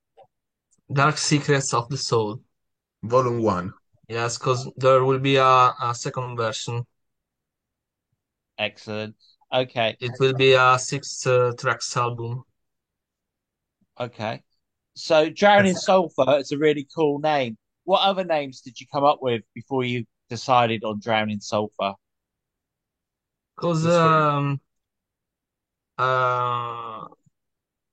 Dark 0.91 1.17
Secrets 1.17 1.73
of 1.73 1.89
the 1.89 1.97
Soul. 1.97 2.41
Volume 3.03 3.41
One. 3.41 3.73
Yes, 4.07 4.37
because 4.37 4.69
there 4.77 5.03
will 5.03 5.19
be 5.19 5.37
a, 5.37 5.73
a 5.81 5.93
second 5.93 6.37
version. 6.37 6.85
Excellent. 8.57 9.15
Okay, 9.51 9.95
It 9.99 10.11
will 10.19 10.33
be 10.33 10.53
a 10.53 10.77
six 10.79 11.25
uh, 11.25 11.51
tracks 11.57 11.95
album. 11.95 12.43
okay. 13.99 14.41
So 14.95 15.29
Drown 15.29 15.65
in 15.65 15.75
Sulphur 15.75 16.37
is 16.37 16.51
a 16.51 16.57
really 16.57 16.87
cool 16.95 17.19
name. 17.19 17.57
What 17.83 18.01
other 18.01 18.23
names 18.23 18.61
did 18.61 18.79
you 18.79 18.87
come 18.91 19.03
up 19.03 19.19
with 19.21 19.43
before 19.53 19.83
you 19.83 20.05
decided 20.29 20.83
on 20.83 20.99
drown 20.99 21.29
in 21.29 21.41
Sulphur? 21.41 21.93
Because 23.55 23.85
um, 23.85 24.59
uh, 25.97 27.05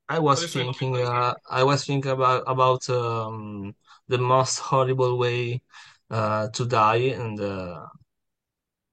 I 0.09 0.18
was 0.18 0.52
thinking, 0.52 0.97
uh, 0.97 1.35
I 1.49 1.62
was 1.64 1.85
thinking 1.85 2.11
about 2.11 2.44
about 2.47 2.88
um, 2.90 3.75
the 4.09 4.18
most 4.18 4.59
horrible 4.59 5.18
way 5.18 5.62
uh, 6.11 6.49
to 6.49 6.64
die, 6.66 7.14
and 7.14 7.40
uh, 7.40 7.87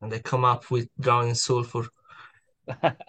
and 0.01 0.13
I 0.13 0.20
come 0.20 0.46
up 0.46 0.70
with 0.70 0.89
Drown 1.00 1.30
in 1.30 1.36
Sulphur. 1.36 1.88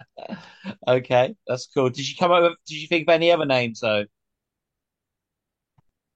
Okay, 0.87 1.35
that's 1.47 1.67
cool. 1.67 1.89
Did 1.89 2.09
you 2.09 2.15
come 2.17 2.31
up 2.31 2.43
with, 2.43 2.53
did 2.67 2.75
you 2.75 2.87
think 2.87 3.07
of 3.07 3.13
any 3.13 3.31
other 3.31 3.45
names 3.45 3.79
though? 3.79 4.05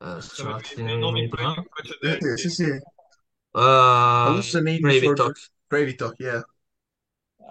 Uh, 0.04 0.20
Sono 0.20 0.56
un 0.56 0.62
dei, 0.76 0.84
dei 0.84 1.00
nomi 1.00 1.30
attimo, 1.30 1.54
pre- 1.54 1.64
Sì, 1.64 1.68
precedenti. 1.70 2.42
sì, 2.42 2.50
sì. 2.50 2.64
uh, 3.54 3.60
Hallucinate 4.28 4.80
Gravy 4.82 5.14
Talk. 5.14 5.38
Gravy 5.70 5.96
Talk, 5.96 6.20
yeah. 6.20 6.44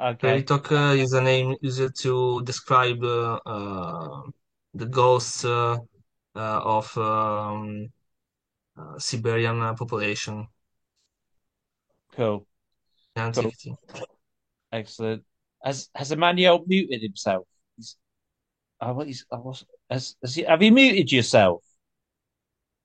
Okay. 0.00 0.44
Teritok 0.44 0.72
uh, 0.72 0.94
is 0.94 1.12
a 1.12 1.20
name 1.20 1.56
used 1.62 1.96
to 2.02 2.42
describe 2.42 3.02
uh, 3.02 3.38
uh, 3.46 4.22
the 4.74 4.86
ghosts 4.86 5.44
uh, 5.44 5.76
uh, 6.34 6.60
of 6.64 6.96
um, 6.98 7.88
uh, 8.76 8.98
Siberian 8.98 9.62
uh, 9.62 9.74
population 9.74 10.46
Cool. 12.16 12.46
in 13.16 13.22
antiquity. 13.22 13.74
Excellent. 14.72 15.24
Has 15.64 15.88
has 15.94 16.12
Emmanuel 16.12 16.64
muted 16.66 17.02
himself? 17.02 17.46
He's, 17.76 17.96
oh, 18.80 18.92
what 18.92 19.06
he's, 19.06 19.24
I 19.30 19.36
was, 19.36 19.64
has, 19.88 20.16
has 20.22 20.34
he, 20.34 20.42
have 20.42 20.62
you 20.62 20.72
muted 20.72 21.12
yourself? 21.12 21.62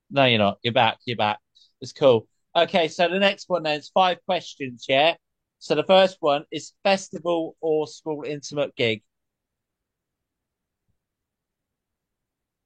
No, 0.10 0.26
you're 0.26 0.40
not. 0.40 0.60
You're 0.64 0.74
back. 0.74 0.98
You're 1.06 1.18
back. 1.18 1.40
It's 1.82 1.94
cool. 1.94 2.28
Okay, 2.56 2.88
so 2.88 3.08
the 3.08 3.20
next 3.20 3.50
one 3.50 3.64
then 3.64 3.80
is 3.80 3.90
five 3.90 4.18
questions, 4.26 4.86
yeah? 4.88 5.16
So 5.60 5.76
the 5.76 5.84
first 5.84 6.18
one 6.20 6.46
is 6.52 6.74
festival 6.84 7.56
or 7.62 7.88
small 7.88 8.24
intimate 8.24 8.76
gig? 8.76 9.04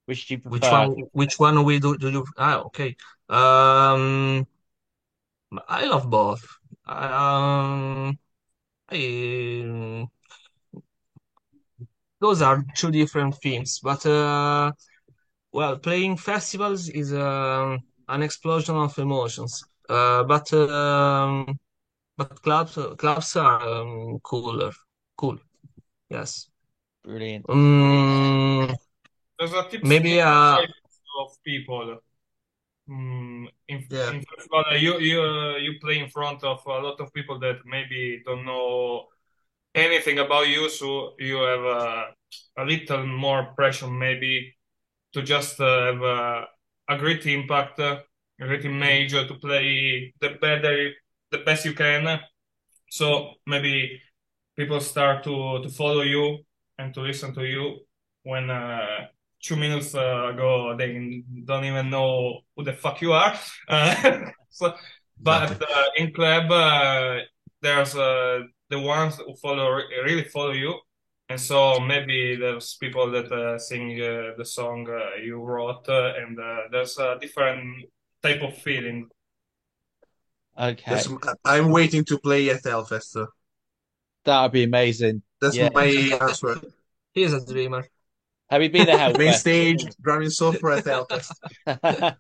Which 0.06 0.28
do 0.28 0.36
you 0.36 0.42
Which 0.44 0.64
one? 0.64 0.96
Which 1.14 1.40
one 1.40 1.64
we 1.64 1.80
do? 1.80 1.98
Do 1.98 2.10
you? 2.10 2.26
Ah, 2.38 2.62
okay. 2.64 2.96
Um, 3.30 4.46
I 5.68 5.86
love 5.86 6.10
both. 6.10 6.44
Um, 6.86 8.18
I, 8.90 10.08
those 12.20 12.42
are 12.42 12.66
two 12.76 12.92
different 12.92 13.36
things, 13.36 13.80
but 13.80 14.06
uh, 14.06 14.72
well, 15.52 15.78
playing 15.78 16.18
festivals 16.18 16.90
is 16.90 17.14
um, 17.14 17.80
an 18.08 18.24
explosion 18.24 18.76
of 18.76 18.98
emotions. 18.98 19.64
Uh, 19.90 20.24
but 20.24 20.52
um, 20.54 21.60
but 22.18 22.42
clubs 22.42 22.78
clubs 22.98 23.36
are 23.36 23.62
um, 23.62 24.20
cooler, 24.24 24.72
cool. 25.18 25.38
Yes. 26.10 26.50
Brilliant. 27.04 27.46
Um, 27.50 28.76
There's 29.40 29.54
a 29.54 29.64
tips 29.70 29.90
maybe 29.90 30.22
uh, 30.22 30.62
of 31.20 31.30
people. 31.44 32.00
Mm, 32.90 33.48
in, 33.68 33.86
Yeah. 33.90 34.12
in 34.12 34.22
festival, 34.24 34.64
uh, 34.72 34.76
you 34.76 35.00
you 35.00 35.22
uh, 35.22 35.58
you 35.58 35.80
play 35.80 36.00
in 36.00 36.10
front 36.10 36.44
of 36.44 36.66
a 36.66 36.80
lot 36.80 37.00
of 37.00 37.14
people 37.14 37.40
that 37.40 37.60
maybe 37.66 38.22
don't 38.26 38.46
know 38.46 39.08
anything 39.76 40.20
about 40.20 40.48
you, 40.48 40.70
so 40.70 41.14
you 41.20 41.38
have 41.38 41.66
uh, 41.66 42.06
a 42.58 42.66
little 42.66 43.06
more 43.06 43.54
pressure 43.56 43.88
maybe 43.88 44.56
to 45.14 45.22
just 45.22 45.60
uh, 45.60 45.86
have 45.86 46.02
uh, 46.02 46.46
a 46.90 46.98
great 46.98 47.26
impact, 47.26 47.80
a 47.80 48.04
great 48.40 48.66
image 48.66 49.12
to 49.12 49.36
play 49.42 50.14
the 50.20 50.30
better, 50.42 50.92
the 51.32 51.40
best 51.40 51.66
you 51.66 51.74
can. 51.74 52.20
So 52.90 53.34
maybe 53.46 54.02
people 54.56 54.80
start 54.80 55.24
to 55.24 55.62
to 55.64 55.70
follow 55.70 56.02
you 56.02 56.40
and 56.78 56.94
to 56.94 57.02
listen 57.02 57.34
to 57.36 57.46
you 57.46 57.80
when 58.24 58.50
uh, 58.50 59.08
two 59.42 59.56
minutes 59.56 59.96
uh, 59.96 60.32
ago 60.34 60.76
they 60.78 61.24
don't 61.46 61.66
even 61.66 61.90
know 61.90 62.42
who 62.56 62.64
the 62.64 62.74
fuck 62.74 63.02
you 63.02 63.14
are. 63.14 63.34
Uh, 63.70 64.32
so, 64.50 64.74
but 65.20 65.62
uh, 65.62 65.84
in 65.98 66.12
club, 66.14 66.52
uh, 66.52 67.20
there's 67.62 67.96
uh, 67.96 68.40
the 68.70 68.80
ones 68.80 69.16
who 69.16 69.36
follow 69.36 69.80
really 70.04 70.24
follow 70.26 70.52
you, 70.52 70.78
and 71.32 71.40
so 71.40 71.80
maybe 71.80 72.36
there's 72.36 72.76
people 72.80 73.10
that 73.12 73.32
uh, 73.32 73.58
sing 73.58 74.00
uh, 74.02 74.32
the 74.38 74.46
song 74.46 74.88
uh, 74.90 75.16
you 75.24 75.42
wrote, 75.42 75.88
uh, 75.88 76.14
and 76.18 76.40
uh, 76.40 76.62
there's 76.72 76.98
a 76.98 77.18
different 77.20 77.86
type 78.22 78.42
of 78.42 78.58
feeling. 78.58 79.08
Okay. 80.60 80.92
That's, 80.92 81.10
I'm 81.46 81.72
waiting 81.72 82.04
to 82.06 82.20
play 82.20 82.50
at 82.50 82.64
Hellfest. 82.64 83.16
uh, 83.16 83.28
That 84.26 84.42
would 84.44 84.52
be 84.52 84.64
amazing. 84.64 85.24
That's 85.40 85.56
Yeah. 85.56 85.70
my 85.74 85.86
answer. 86.22 86.60
he 87.14 87.24
is 87.24 87.34
a 87.34 87.46
dreamer. 87.46 87.88
Have 88.50 88.62
you 88.62 88.70
been 88.70 88.86
to 88.88 88.98
Main 89.18 89.32
Hellfest? 89.32 89.40
stage, 89.40 89.84
drumming 90.02 90.30
software 90.30 90.74
at 90.74 90.84
Hellfest. 90.86 91.32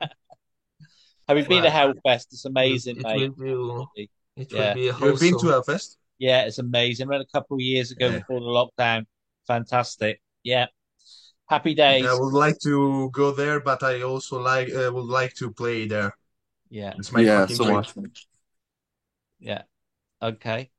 Have 1.27 1.37
you 1.37 1.45
been 1.45 1.63
to 1.63 1.69
Wow. 1.69 1.93
Hellfest? 1.93 2.27
It's 2.33 2.45
amazing, 2.45 2.97
It 2.97 3.03
mate. 3.03 3.31
will 3.37 3.91
be 3.95 4.09
it 4.37 4.51
will 4.53 4.57
Yeah. 4.57 4.73
be 4.73 4.87
You've 4.87 5.19
been 5.19 5.37
to 5.37 5.45
wholesome. 5.45 5.47
Hellfest? 5.47 5.97
Yeah, 6.21 6.43
it's 6.45 6.59
amazing. 6.59 7.07
Went 7.07 7.23
a 7.23 7.33
couple 7.33 7.57
of 7.57 7.61
years 7.61 7.89
ago 7.89 8.07
Yeah. 8.09 8.19
before 8.19 8.39
the 8.41 8.45
lockdown. 8.45 9.07
Fantastic. 9.47 10.21
Yeah. 10.43 10.67
Happy 11.49 11.73
days. 11.73 12.05
I 12.05 12.13
would 12.13 12.33
like 12.33 12.59
to 12.59 13.09
go 13.09 13.31
there, 13.31 13.59
but 13.59 13.81
I 13.81 14.03
also 14.03 14.39
like 14.39 14.69
uh, 14.69 14.91
would 14.93 15.09
like 15.09 15.33
to 15.41 15.51
play 15.51 15.87
there. 15.87 16.13
Yeah. 16.69 16.93
It's 16.95 17.11
my 17.11 17.21
Yeah, 17.21 17.41
fucking 17.41 17.55
so 17.55 17.73
much. 17.73 18.27
Yeah. 19.39 19.63
Okay. 20.21 20.69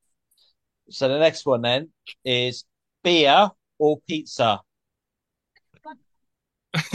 So 0.91 1.09
the 1.09 1.19
next 1.19 1.45
one 1.45 1.63
then 1.63 1.91
is 2.25 2.65
beer 3.03 3.51
or 3.79 3.99
pizza? 4.07 4.61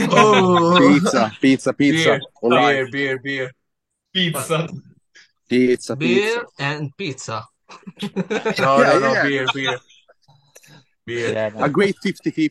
Oh, 0.00 0.78
Pizza, 0.80 1.32
pizza, 1.38 1.72
pizza. 1.74 2.18
Beer. 2.40 2.50
Beer, 2.50 2.88
beer, 2.90 3.18
beer. 3.22 3.52
Pizza. 4.14 4.68
Pizza, 5.48 5.96
Beer 5.96 6.44
and 6.58 6.96
pizza. 6.96 7.44
No, 7.68 8.18
Yeah, 8.78 8.92
no, 8.92 8.98
no, 8.98 9.12
yeah. 9.12 9.22
beer, 9.22 9.46
beer, 9.54 9.78
beer. 11.06 11.32
Yeah. 11.32 11.48
no. 11.50 11.64
A 11.64 11.68
great 11.68 11.96
50-50. 12.04 12.50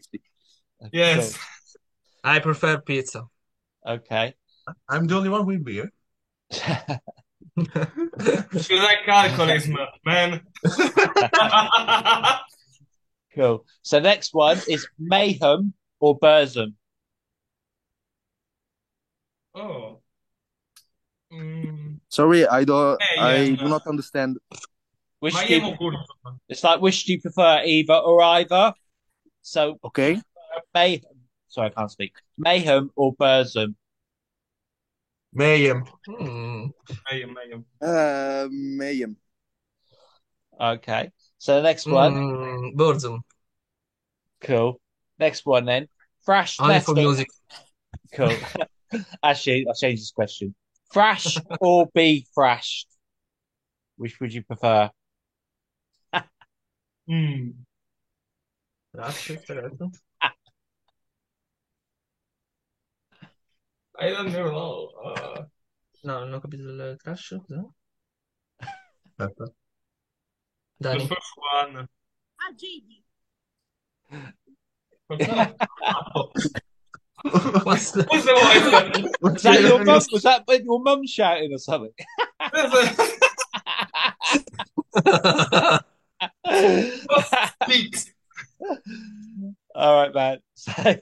Yes. 0.91 1.37
I 2.23 2.39
prefer 2.39 2.79
pizza. 2.79 3.23
Okay. 3.85 4.33
I'm 4.89 5.07
the 5.07 5.15
only 5.15 5.29
one 5.29 5.45
with 5.45 5.63
beer. 5.63 5.91
You 7.57 8.77
like 8.83 9.07
alcoholism, 9.07 9.77
man. 10.05 10.41
cool. 13.35 13.65
So 13.81 13.99
next 13.99 14.33
one 14.33 14.59
is 14.67 14.87
mayhem 14.99 15.73
or 15.99 16.19
Burzum. 16.19 16.73
oh. 19.55 20.01
Mm, 21.33 21.99
Sorry, 22.09 22.47
I 22.47 22.63
don't. 22.63 22.97
Yeah, 23.15 23.23
I 23.23 23.35
yeah. 23.37 23.55
do 23.57 23.67
not 23.67 23.85
understand. 23.87 24.37
Which 25.19 25.33
do 25.47 25.55
you, 25.59 25.77
it's 26.47 26.63
like 26.63 26.79
which 26.81 27.05
do 27.05 27.13
you 27.13 27.21
prefer, 27.21 27.61
either 27.65 27.93
or 27.95 28.21
either? 28.21 28.73
So 29.41 29.79
Okay. 29.83 30.21
mayhem. 30.73 31.01
Sorry, 31.47 31.67
I 31.67 31.69
can't 31.71 31.91
speak. 31.91 32.13
Mayhem 32.37 32.91
or 32.95 33.15
Burzum. 33.15 33.75
Mayhem. 35.33 35.85
Hmm. 36.05 36.65
Meglio, 37.11 37.27
meglio. 37.33 37.63
Uh, 37.81 38.47
mayhem. 38.51 39.17
Okay. 40.59 41.11
So 41.37 41.55
the 41.55 41.61
next 41.61 41.85
one, 41.87 42.13
Mm, 42.13 42.75
Burzum. 42.75 43.21
cool. 44.41 44.79
Next 45.19 45.45
one 45.45 45.65
then, 45.65 45.87
thrash 46.25 46.59
Only 46.59 46.79
for 46.79 46.93
metal. 46.93 47.03
music. 47.09 47.29
Cool. 48.13 48.31
Actually, 49.23 49.65
I'll 49.67 49.73
change 49.75 49.99
this 49.99 50.11
question. 50.11 50.53
Thrash 50.93 51.37
or 51.59 51.87
be 51.93 52.25
thrashed? 52.35 52.87
Which 53.97 54.19
would 54.19 54.33
you 54.33 54.43
prefer? 54.43 54.89
Mm. 57.09 57.51
Grazie, 58.91 59.41
certo. 59.43 59.89
I 63.99 64.09
don't 64.11 64.31
know. 64.31 64.89
Uh, 65.03 65.45
No, 66.03 66.19
non 66.19 66.33
ho 66.33 66.39
capito 66.39 66.63
il 66.63 66.95
crash. 66.99 67.35
Cos'è? 67.45 67.59
Aspetta. 69.17 69.45
the 70.79 70.89
Dani. 70.89 71.07
first 71.07 71.33
one. 71.51 71.87
Ah, 72.37 72.53
Gigi. 72.55 73.03
What's 77.63 77.91
the... 77.91 78.03
Who's 78.09 78.23
the 78.25 78.33
voice? 78.33 79.11
Was 79.21 79.41
that 79.43 79.61
your 79.61 79.83
mum? 79.83 80.01
Was 80.11 80.21
that 80.23 80.45
your 80.63 80.79
mum 80.79 81.05
shouting 81.07 81.51
or 81.51 81.57
something? 81.57 81.91
Speaks. 82.53 83.17
All 89.75 90.01
right, 90.01 90.13
man. 90.13 90.39
So 90.53 90.95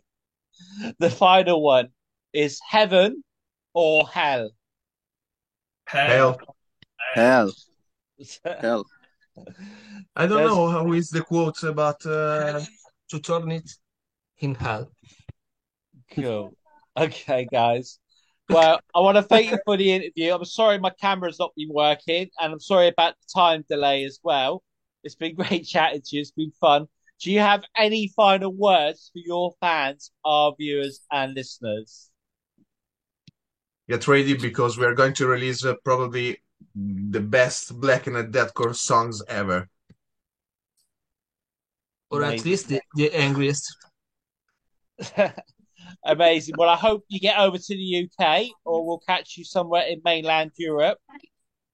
the 0.99 1.10
final 1.10 1.62
one 1.63 1.89
is 2.34 2.60
heaven 2.67 3.23
or 3.73 4.08
hell. 4.08 4.49
Hell. 5.88 6.38
Hell. 7.13 7.51
Hell. 8.43 8.86
I 10.15 10.25
don't 10.25 10.38
There's- 10.38 10.49
know 10.49 10.67
how 10.69 10.91
is 10.93 11.10
the 11.10 11.21
quote 11.21 11.62
about 11.63 12.05
uh, 12.05 12.62
to 13.10 13.19
turn 13.19 13.51
it 13.51 13.69
in 14.39 14.55
hell. 14.55 14.91
Cool. 16.12 16.53
Okay, 16.97 17.47
guys. 17.51 17.99
Well, 18.49 18.79
I 18.93 18.99
want 18.99 19.17
to 19.17 19.23
thank 19.23 19.51
you 19.51 19.58
for 19.65 19.75
the 19.75 19.91
interview. 19.91 20.34
I'm 20.34 20.45
sorry 20.45 20.77
my 20.77 20.91
camera's 21.01 21.39
not 21.39 21.51
been 21.58 21.69
working, 21.73 22.29
and 22.39 22.53
I'm 22.53 22.60
sorry 22.60 22.88
about 22.88 23.15
the 23.15 23.39
time 23.39 23.65
delay 23.69 24.03
as 24.05 24.19
well. 24.23 24.63
It's 25.05 25.15
been 25.15 25.35
great 25.35 25.65
chatting 25.73 26.01
to 26.01 26.15
you. 26.15 26.21
It's 26.21 26.31
been 26.31 26.51
fun. 26.59 26.87
Do 27.21 27.31
you 27.31 27.39
have 27.39 27.63
any 27.77 28.09
final 28.13 28.51
words 28.51 29.09
for 29.13 29.19
your 29.19 29.53
fans, 29.61 30.11
our 30.25 30.53
viewers, 30.59 30.99
and 31.11 31.33
listeners? 31.33 32.09
Get 33.87 34.05
ready 34.07 34.33
because 34.35 34.77
we 34.77 34.85
are 34.85 34.95
going 34.95 35.13
to 35.13 35.27
release 35.27 35.63
uh, 35.63 35.75
probably 35.85 36.41
the 36.75 37.21
best 37.21 37.79
Black 37.79 38.07
and 38.07 38.33
Deathcore 38.33 38.75
songs 38.75 39.21
ever. 39.29 39.69
or 42.09 42.23
at 42.23 42.43
least 42.43 42.67
the, 42.67 42.81
the 42.95 43.11
angriest. 43.13 43.73
Amazing. 46.05 46.55
Well, 46.57 46.69
I 46.69 46.75
hope 46.75 47.03
you 47.07 47.19
get 47.19 47.37
over 47.37 47.57
to 47.57 47.75
the 47.75 48.09
UK, 48.09 48.47
or 48.65 48.85
we'll 48.85 48.99
catch 49.07 49.37
you 49.37 49.43
somewhere 49.43 49.83
in 49.87 50.01
mainland 50.03 50.51
Europe. 50.57 50.97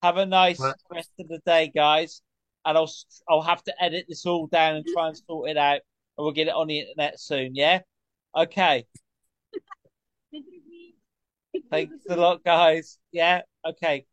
Have 0.04 0.18
a 0.18 0.26
nice 0.26 0.60
Well- 0.60 0.76
rest 0.92 1.12
of 1.20 1.30
the 1.30 1.40
day, 1.46 1.72
guys. 1.74 2.22
And 2.66 2.78
I'll 2.78 2.92
I'll 3.30 3.42
have 3.42 3.64
to 3.64 3.84
edit 3.84 4.06
this 4.08 4.26
all 4.26 4.48
down 4.48 4.76
and 4.76 4.86
try 4.86 5.08
and 5.08 5.18
sort 5.18 5.50
it 5.50 5.58
out, 5.58 5.82
and 6.18 6.26
we'll 6.26 6.32
get 6.32 6.48
it 6.48 6.54
on 6.54 6.68
the 6.68 6.80
internet 6.80 7.20
soon. 7.20 7.56
Yeah. 7.56 7.80
Okay. 8.36 8.86
Thanks 11.70 12.06
a 12.10 12.16
lot, 12.16 12.44
guys. 12.44 12.98
Yeah. 13.12 13.42
Okay. 13.66 14.06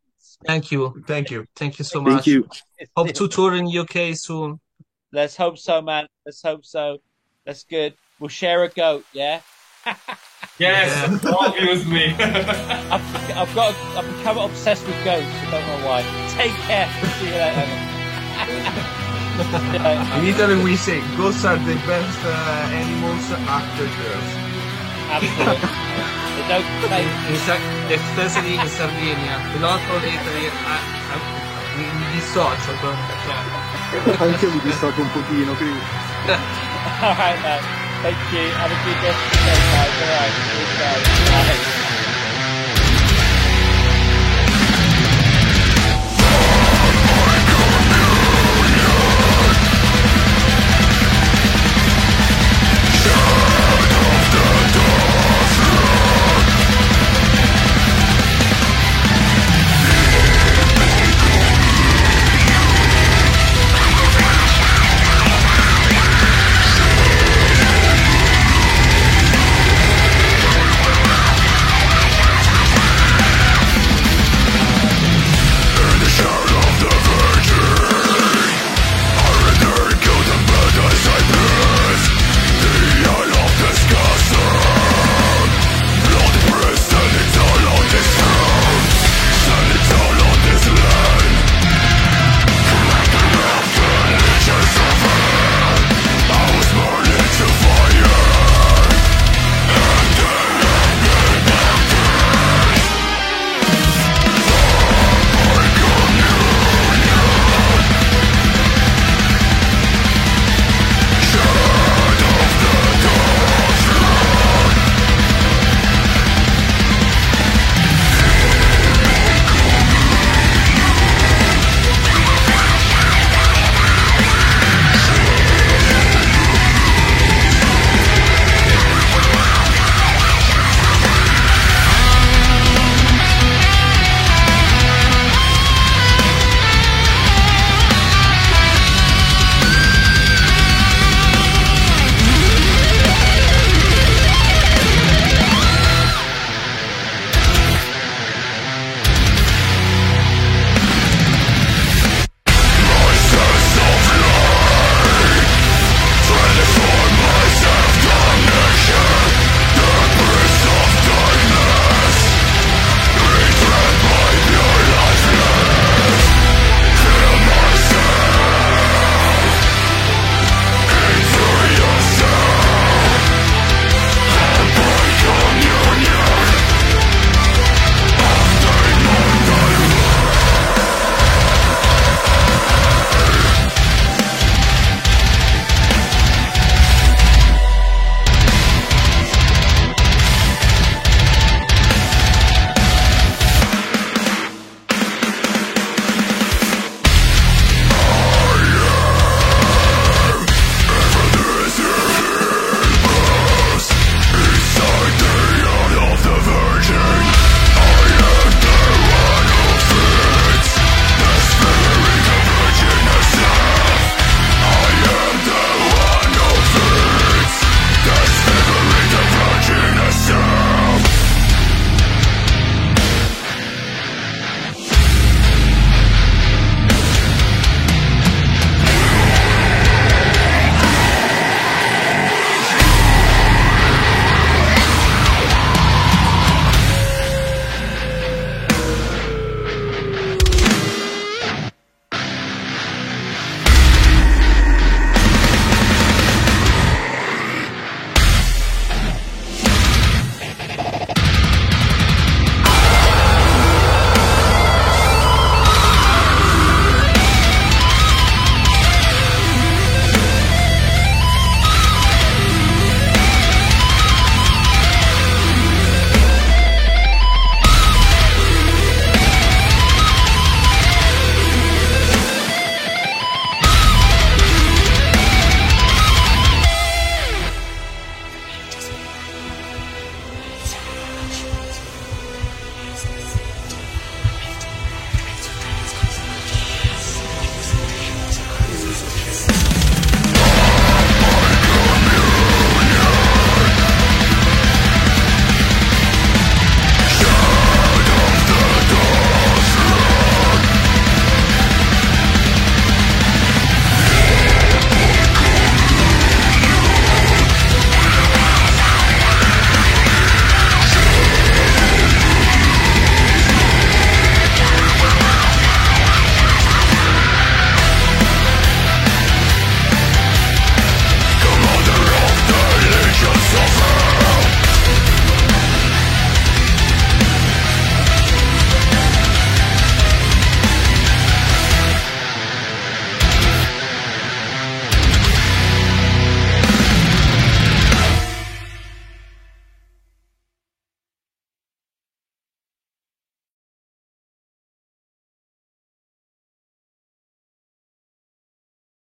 Thank 0.45 0.71
you. 0.71 1.01
Thank 1.07 1.31
you. 1.31 1.45
Thank 1.55 1.79
you 1.79 1.85
so 1.85 2.01
much. 2.01 2.25
Thank 2.25 2.45
much. 2.47 2.63
you. 2.79 2.87
Hope 2.95 3.13
to 3.13 3.27
tour 3.27 3.55
in 3.55 3.67
UK 3.67 4.15
soon. 4.15 4.59
Let's 5.11 5.35
hope 5.35 5.57
so, 5.57 5.81
man. 5.81 6.07
Let's 6.25 6.41
hope 6.41 6.65
so. 6.65 6.99
That's 7.45 7.63
good. 7.63 7.95
We'll 8.19 8.29
share 8.29 8.63
a 8.63 8.69
goat. 8.69 9.05
Yeah. 9.13 9.41
Yes, 10.59 11.23
obviously. 11.25 12.07
I've, 12.19 13.31
I've 13.31 13.55
got. 13.55 13.73
I've 13.95 14.17
become 14.17 14.37
obsessed 14.37 14.85
with 14.85 15.03
goats. 15.05 15.25
I 15.25 15.51
don't 15.51 15.65
know 15.65 15.87
why. 15.87 16.01
Take 16.35 16.51
care. 16.67 16.89
See 17.19 17.27
you 17.27 17.31
later. 17.31 17.98
Yeah, 18.49 20.17
In 20.19 20.25
Italy, 20.27 20.55
we 20.63 20.75
say 20.75 20.99
ghosts 21.15 21.45
are 21.45 21.55
the 21.57 21.75
best 21.87 22.19
uh, 22.25 22.31
animals 22.81 23.31
after 23.47 23.85
girls. 23.87 24.29
absolutely. 25.09 25.69
They 26.35 26.43
don't 26.51 26.67
play. 26.83 27.05
In 27.31 27.37
Sa- 27.47 27.63
especially 27.87 28.53
in 28.59 28.67
Sardinia. 28.67 29.39
A 29.55 29.57
lot 29.63 29.79
of 29.95 30.03
Italy, 30.03 30.47
I, 30.47 30.49
I, 30.51 30.53
mi 31.77 31.85
mi 31.99 32.05
dissocio. 32.15 32.71
Cioè. 32.79 32.95
Anche 34.19 34.45
io 34.45 34.51
mi 34.51 34.59
dissocio 34.63 35.01
un 35.01 35.09
pochino, 35.11 35.53
quindi 35.53 35.79
All 37.01 37.15
right, 37.15 37.39
man. 37.41 37.59
Thank 38.03 38.17
you. 38.31 38.45
Have 38.59 38.71
a 38.71 38.73
good 38.83 38.99
rest 39.03 39.19
of 39.19 39.23
the 39.31 39.37
day, 39.43 39.59
guys. 40.03 40.35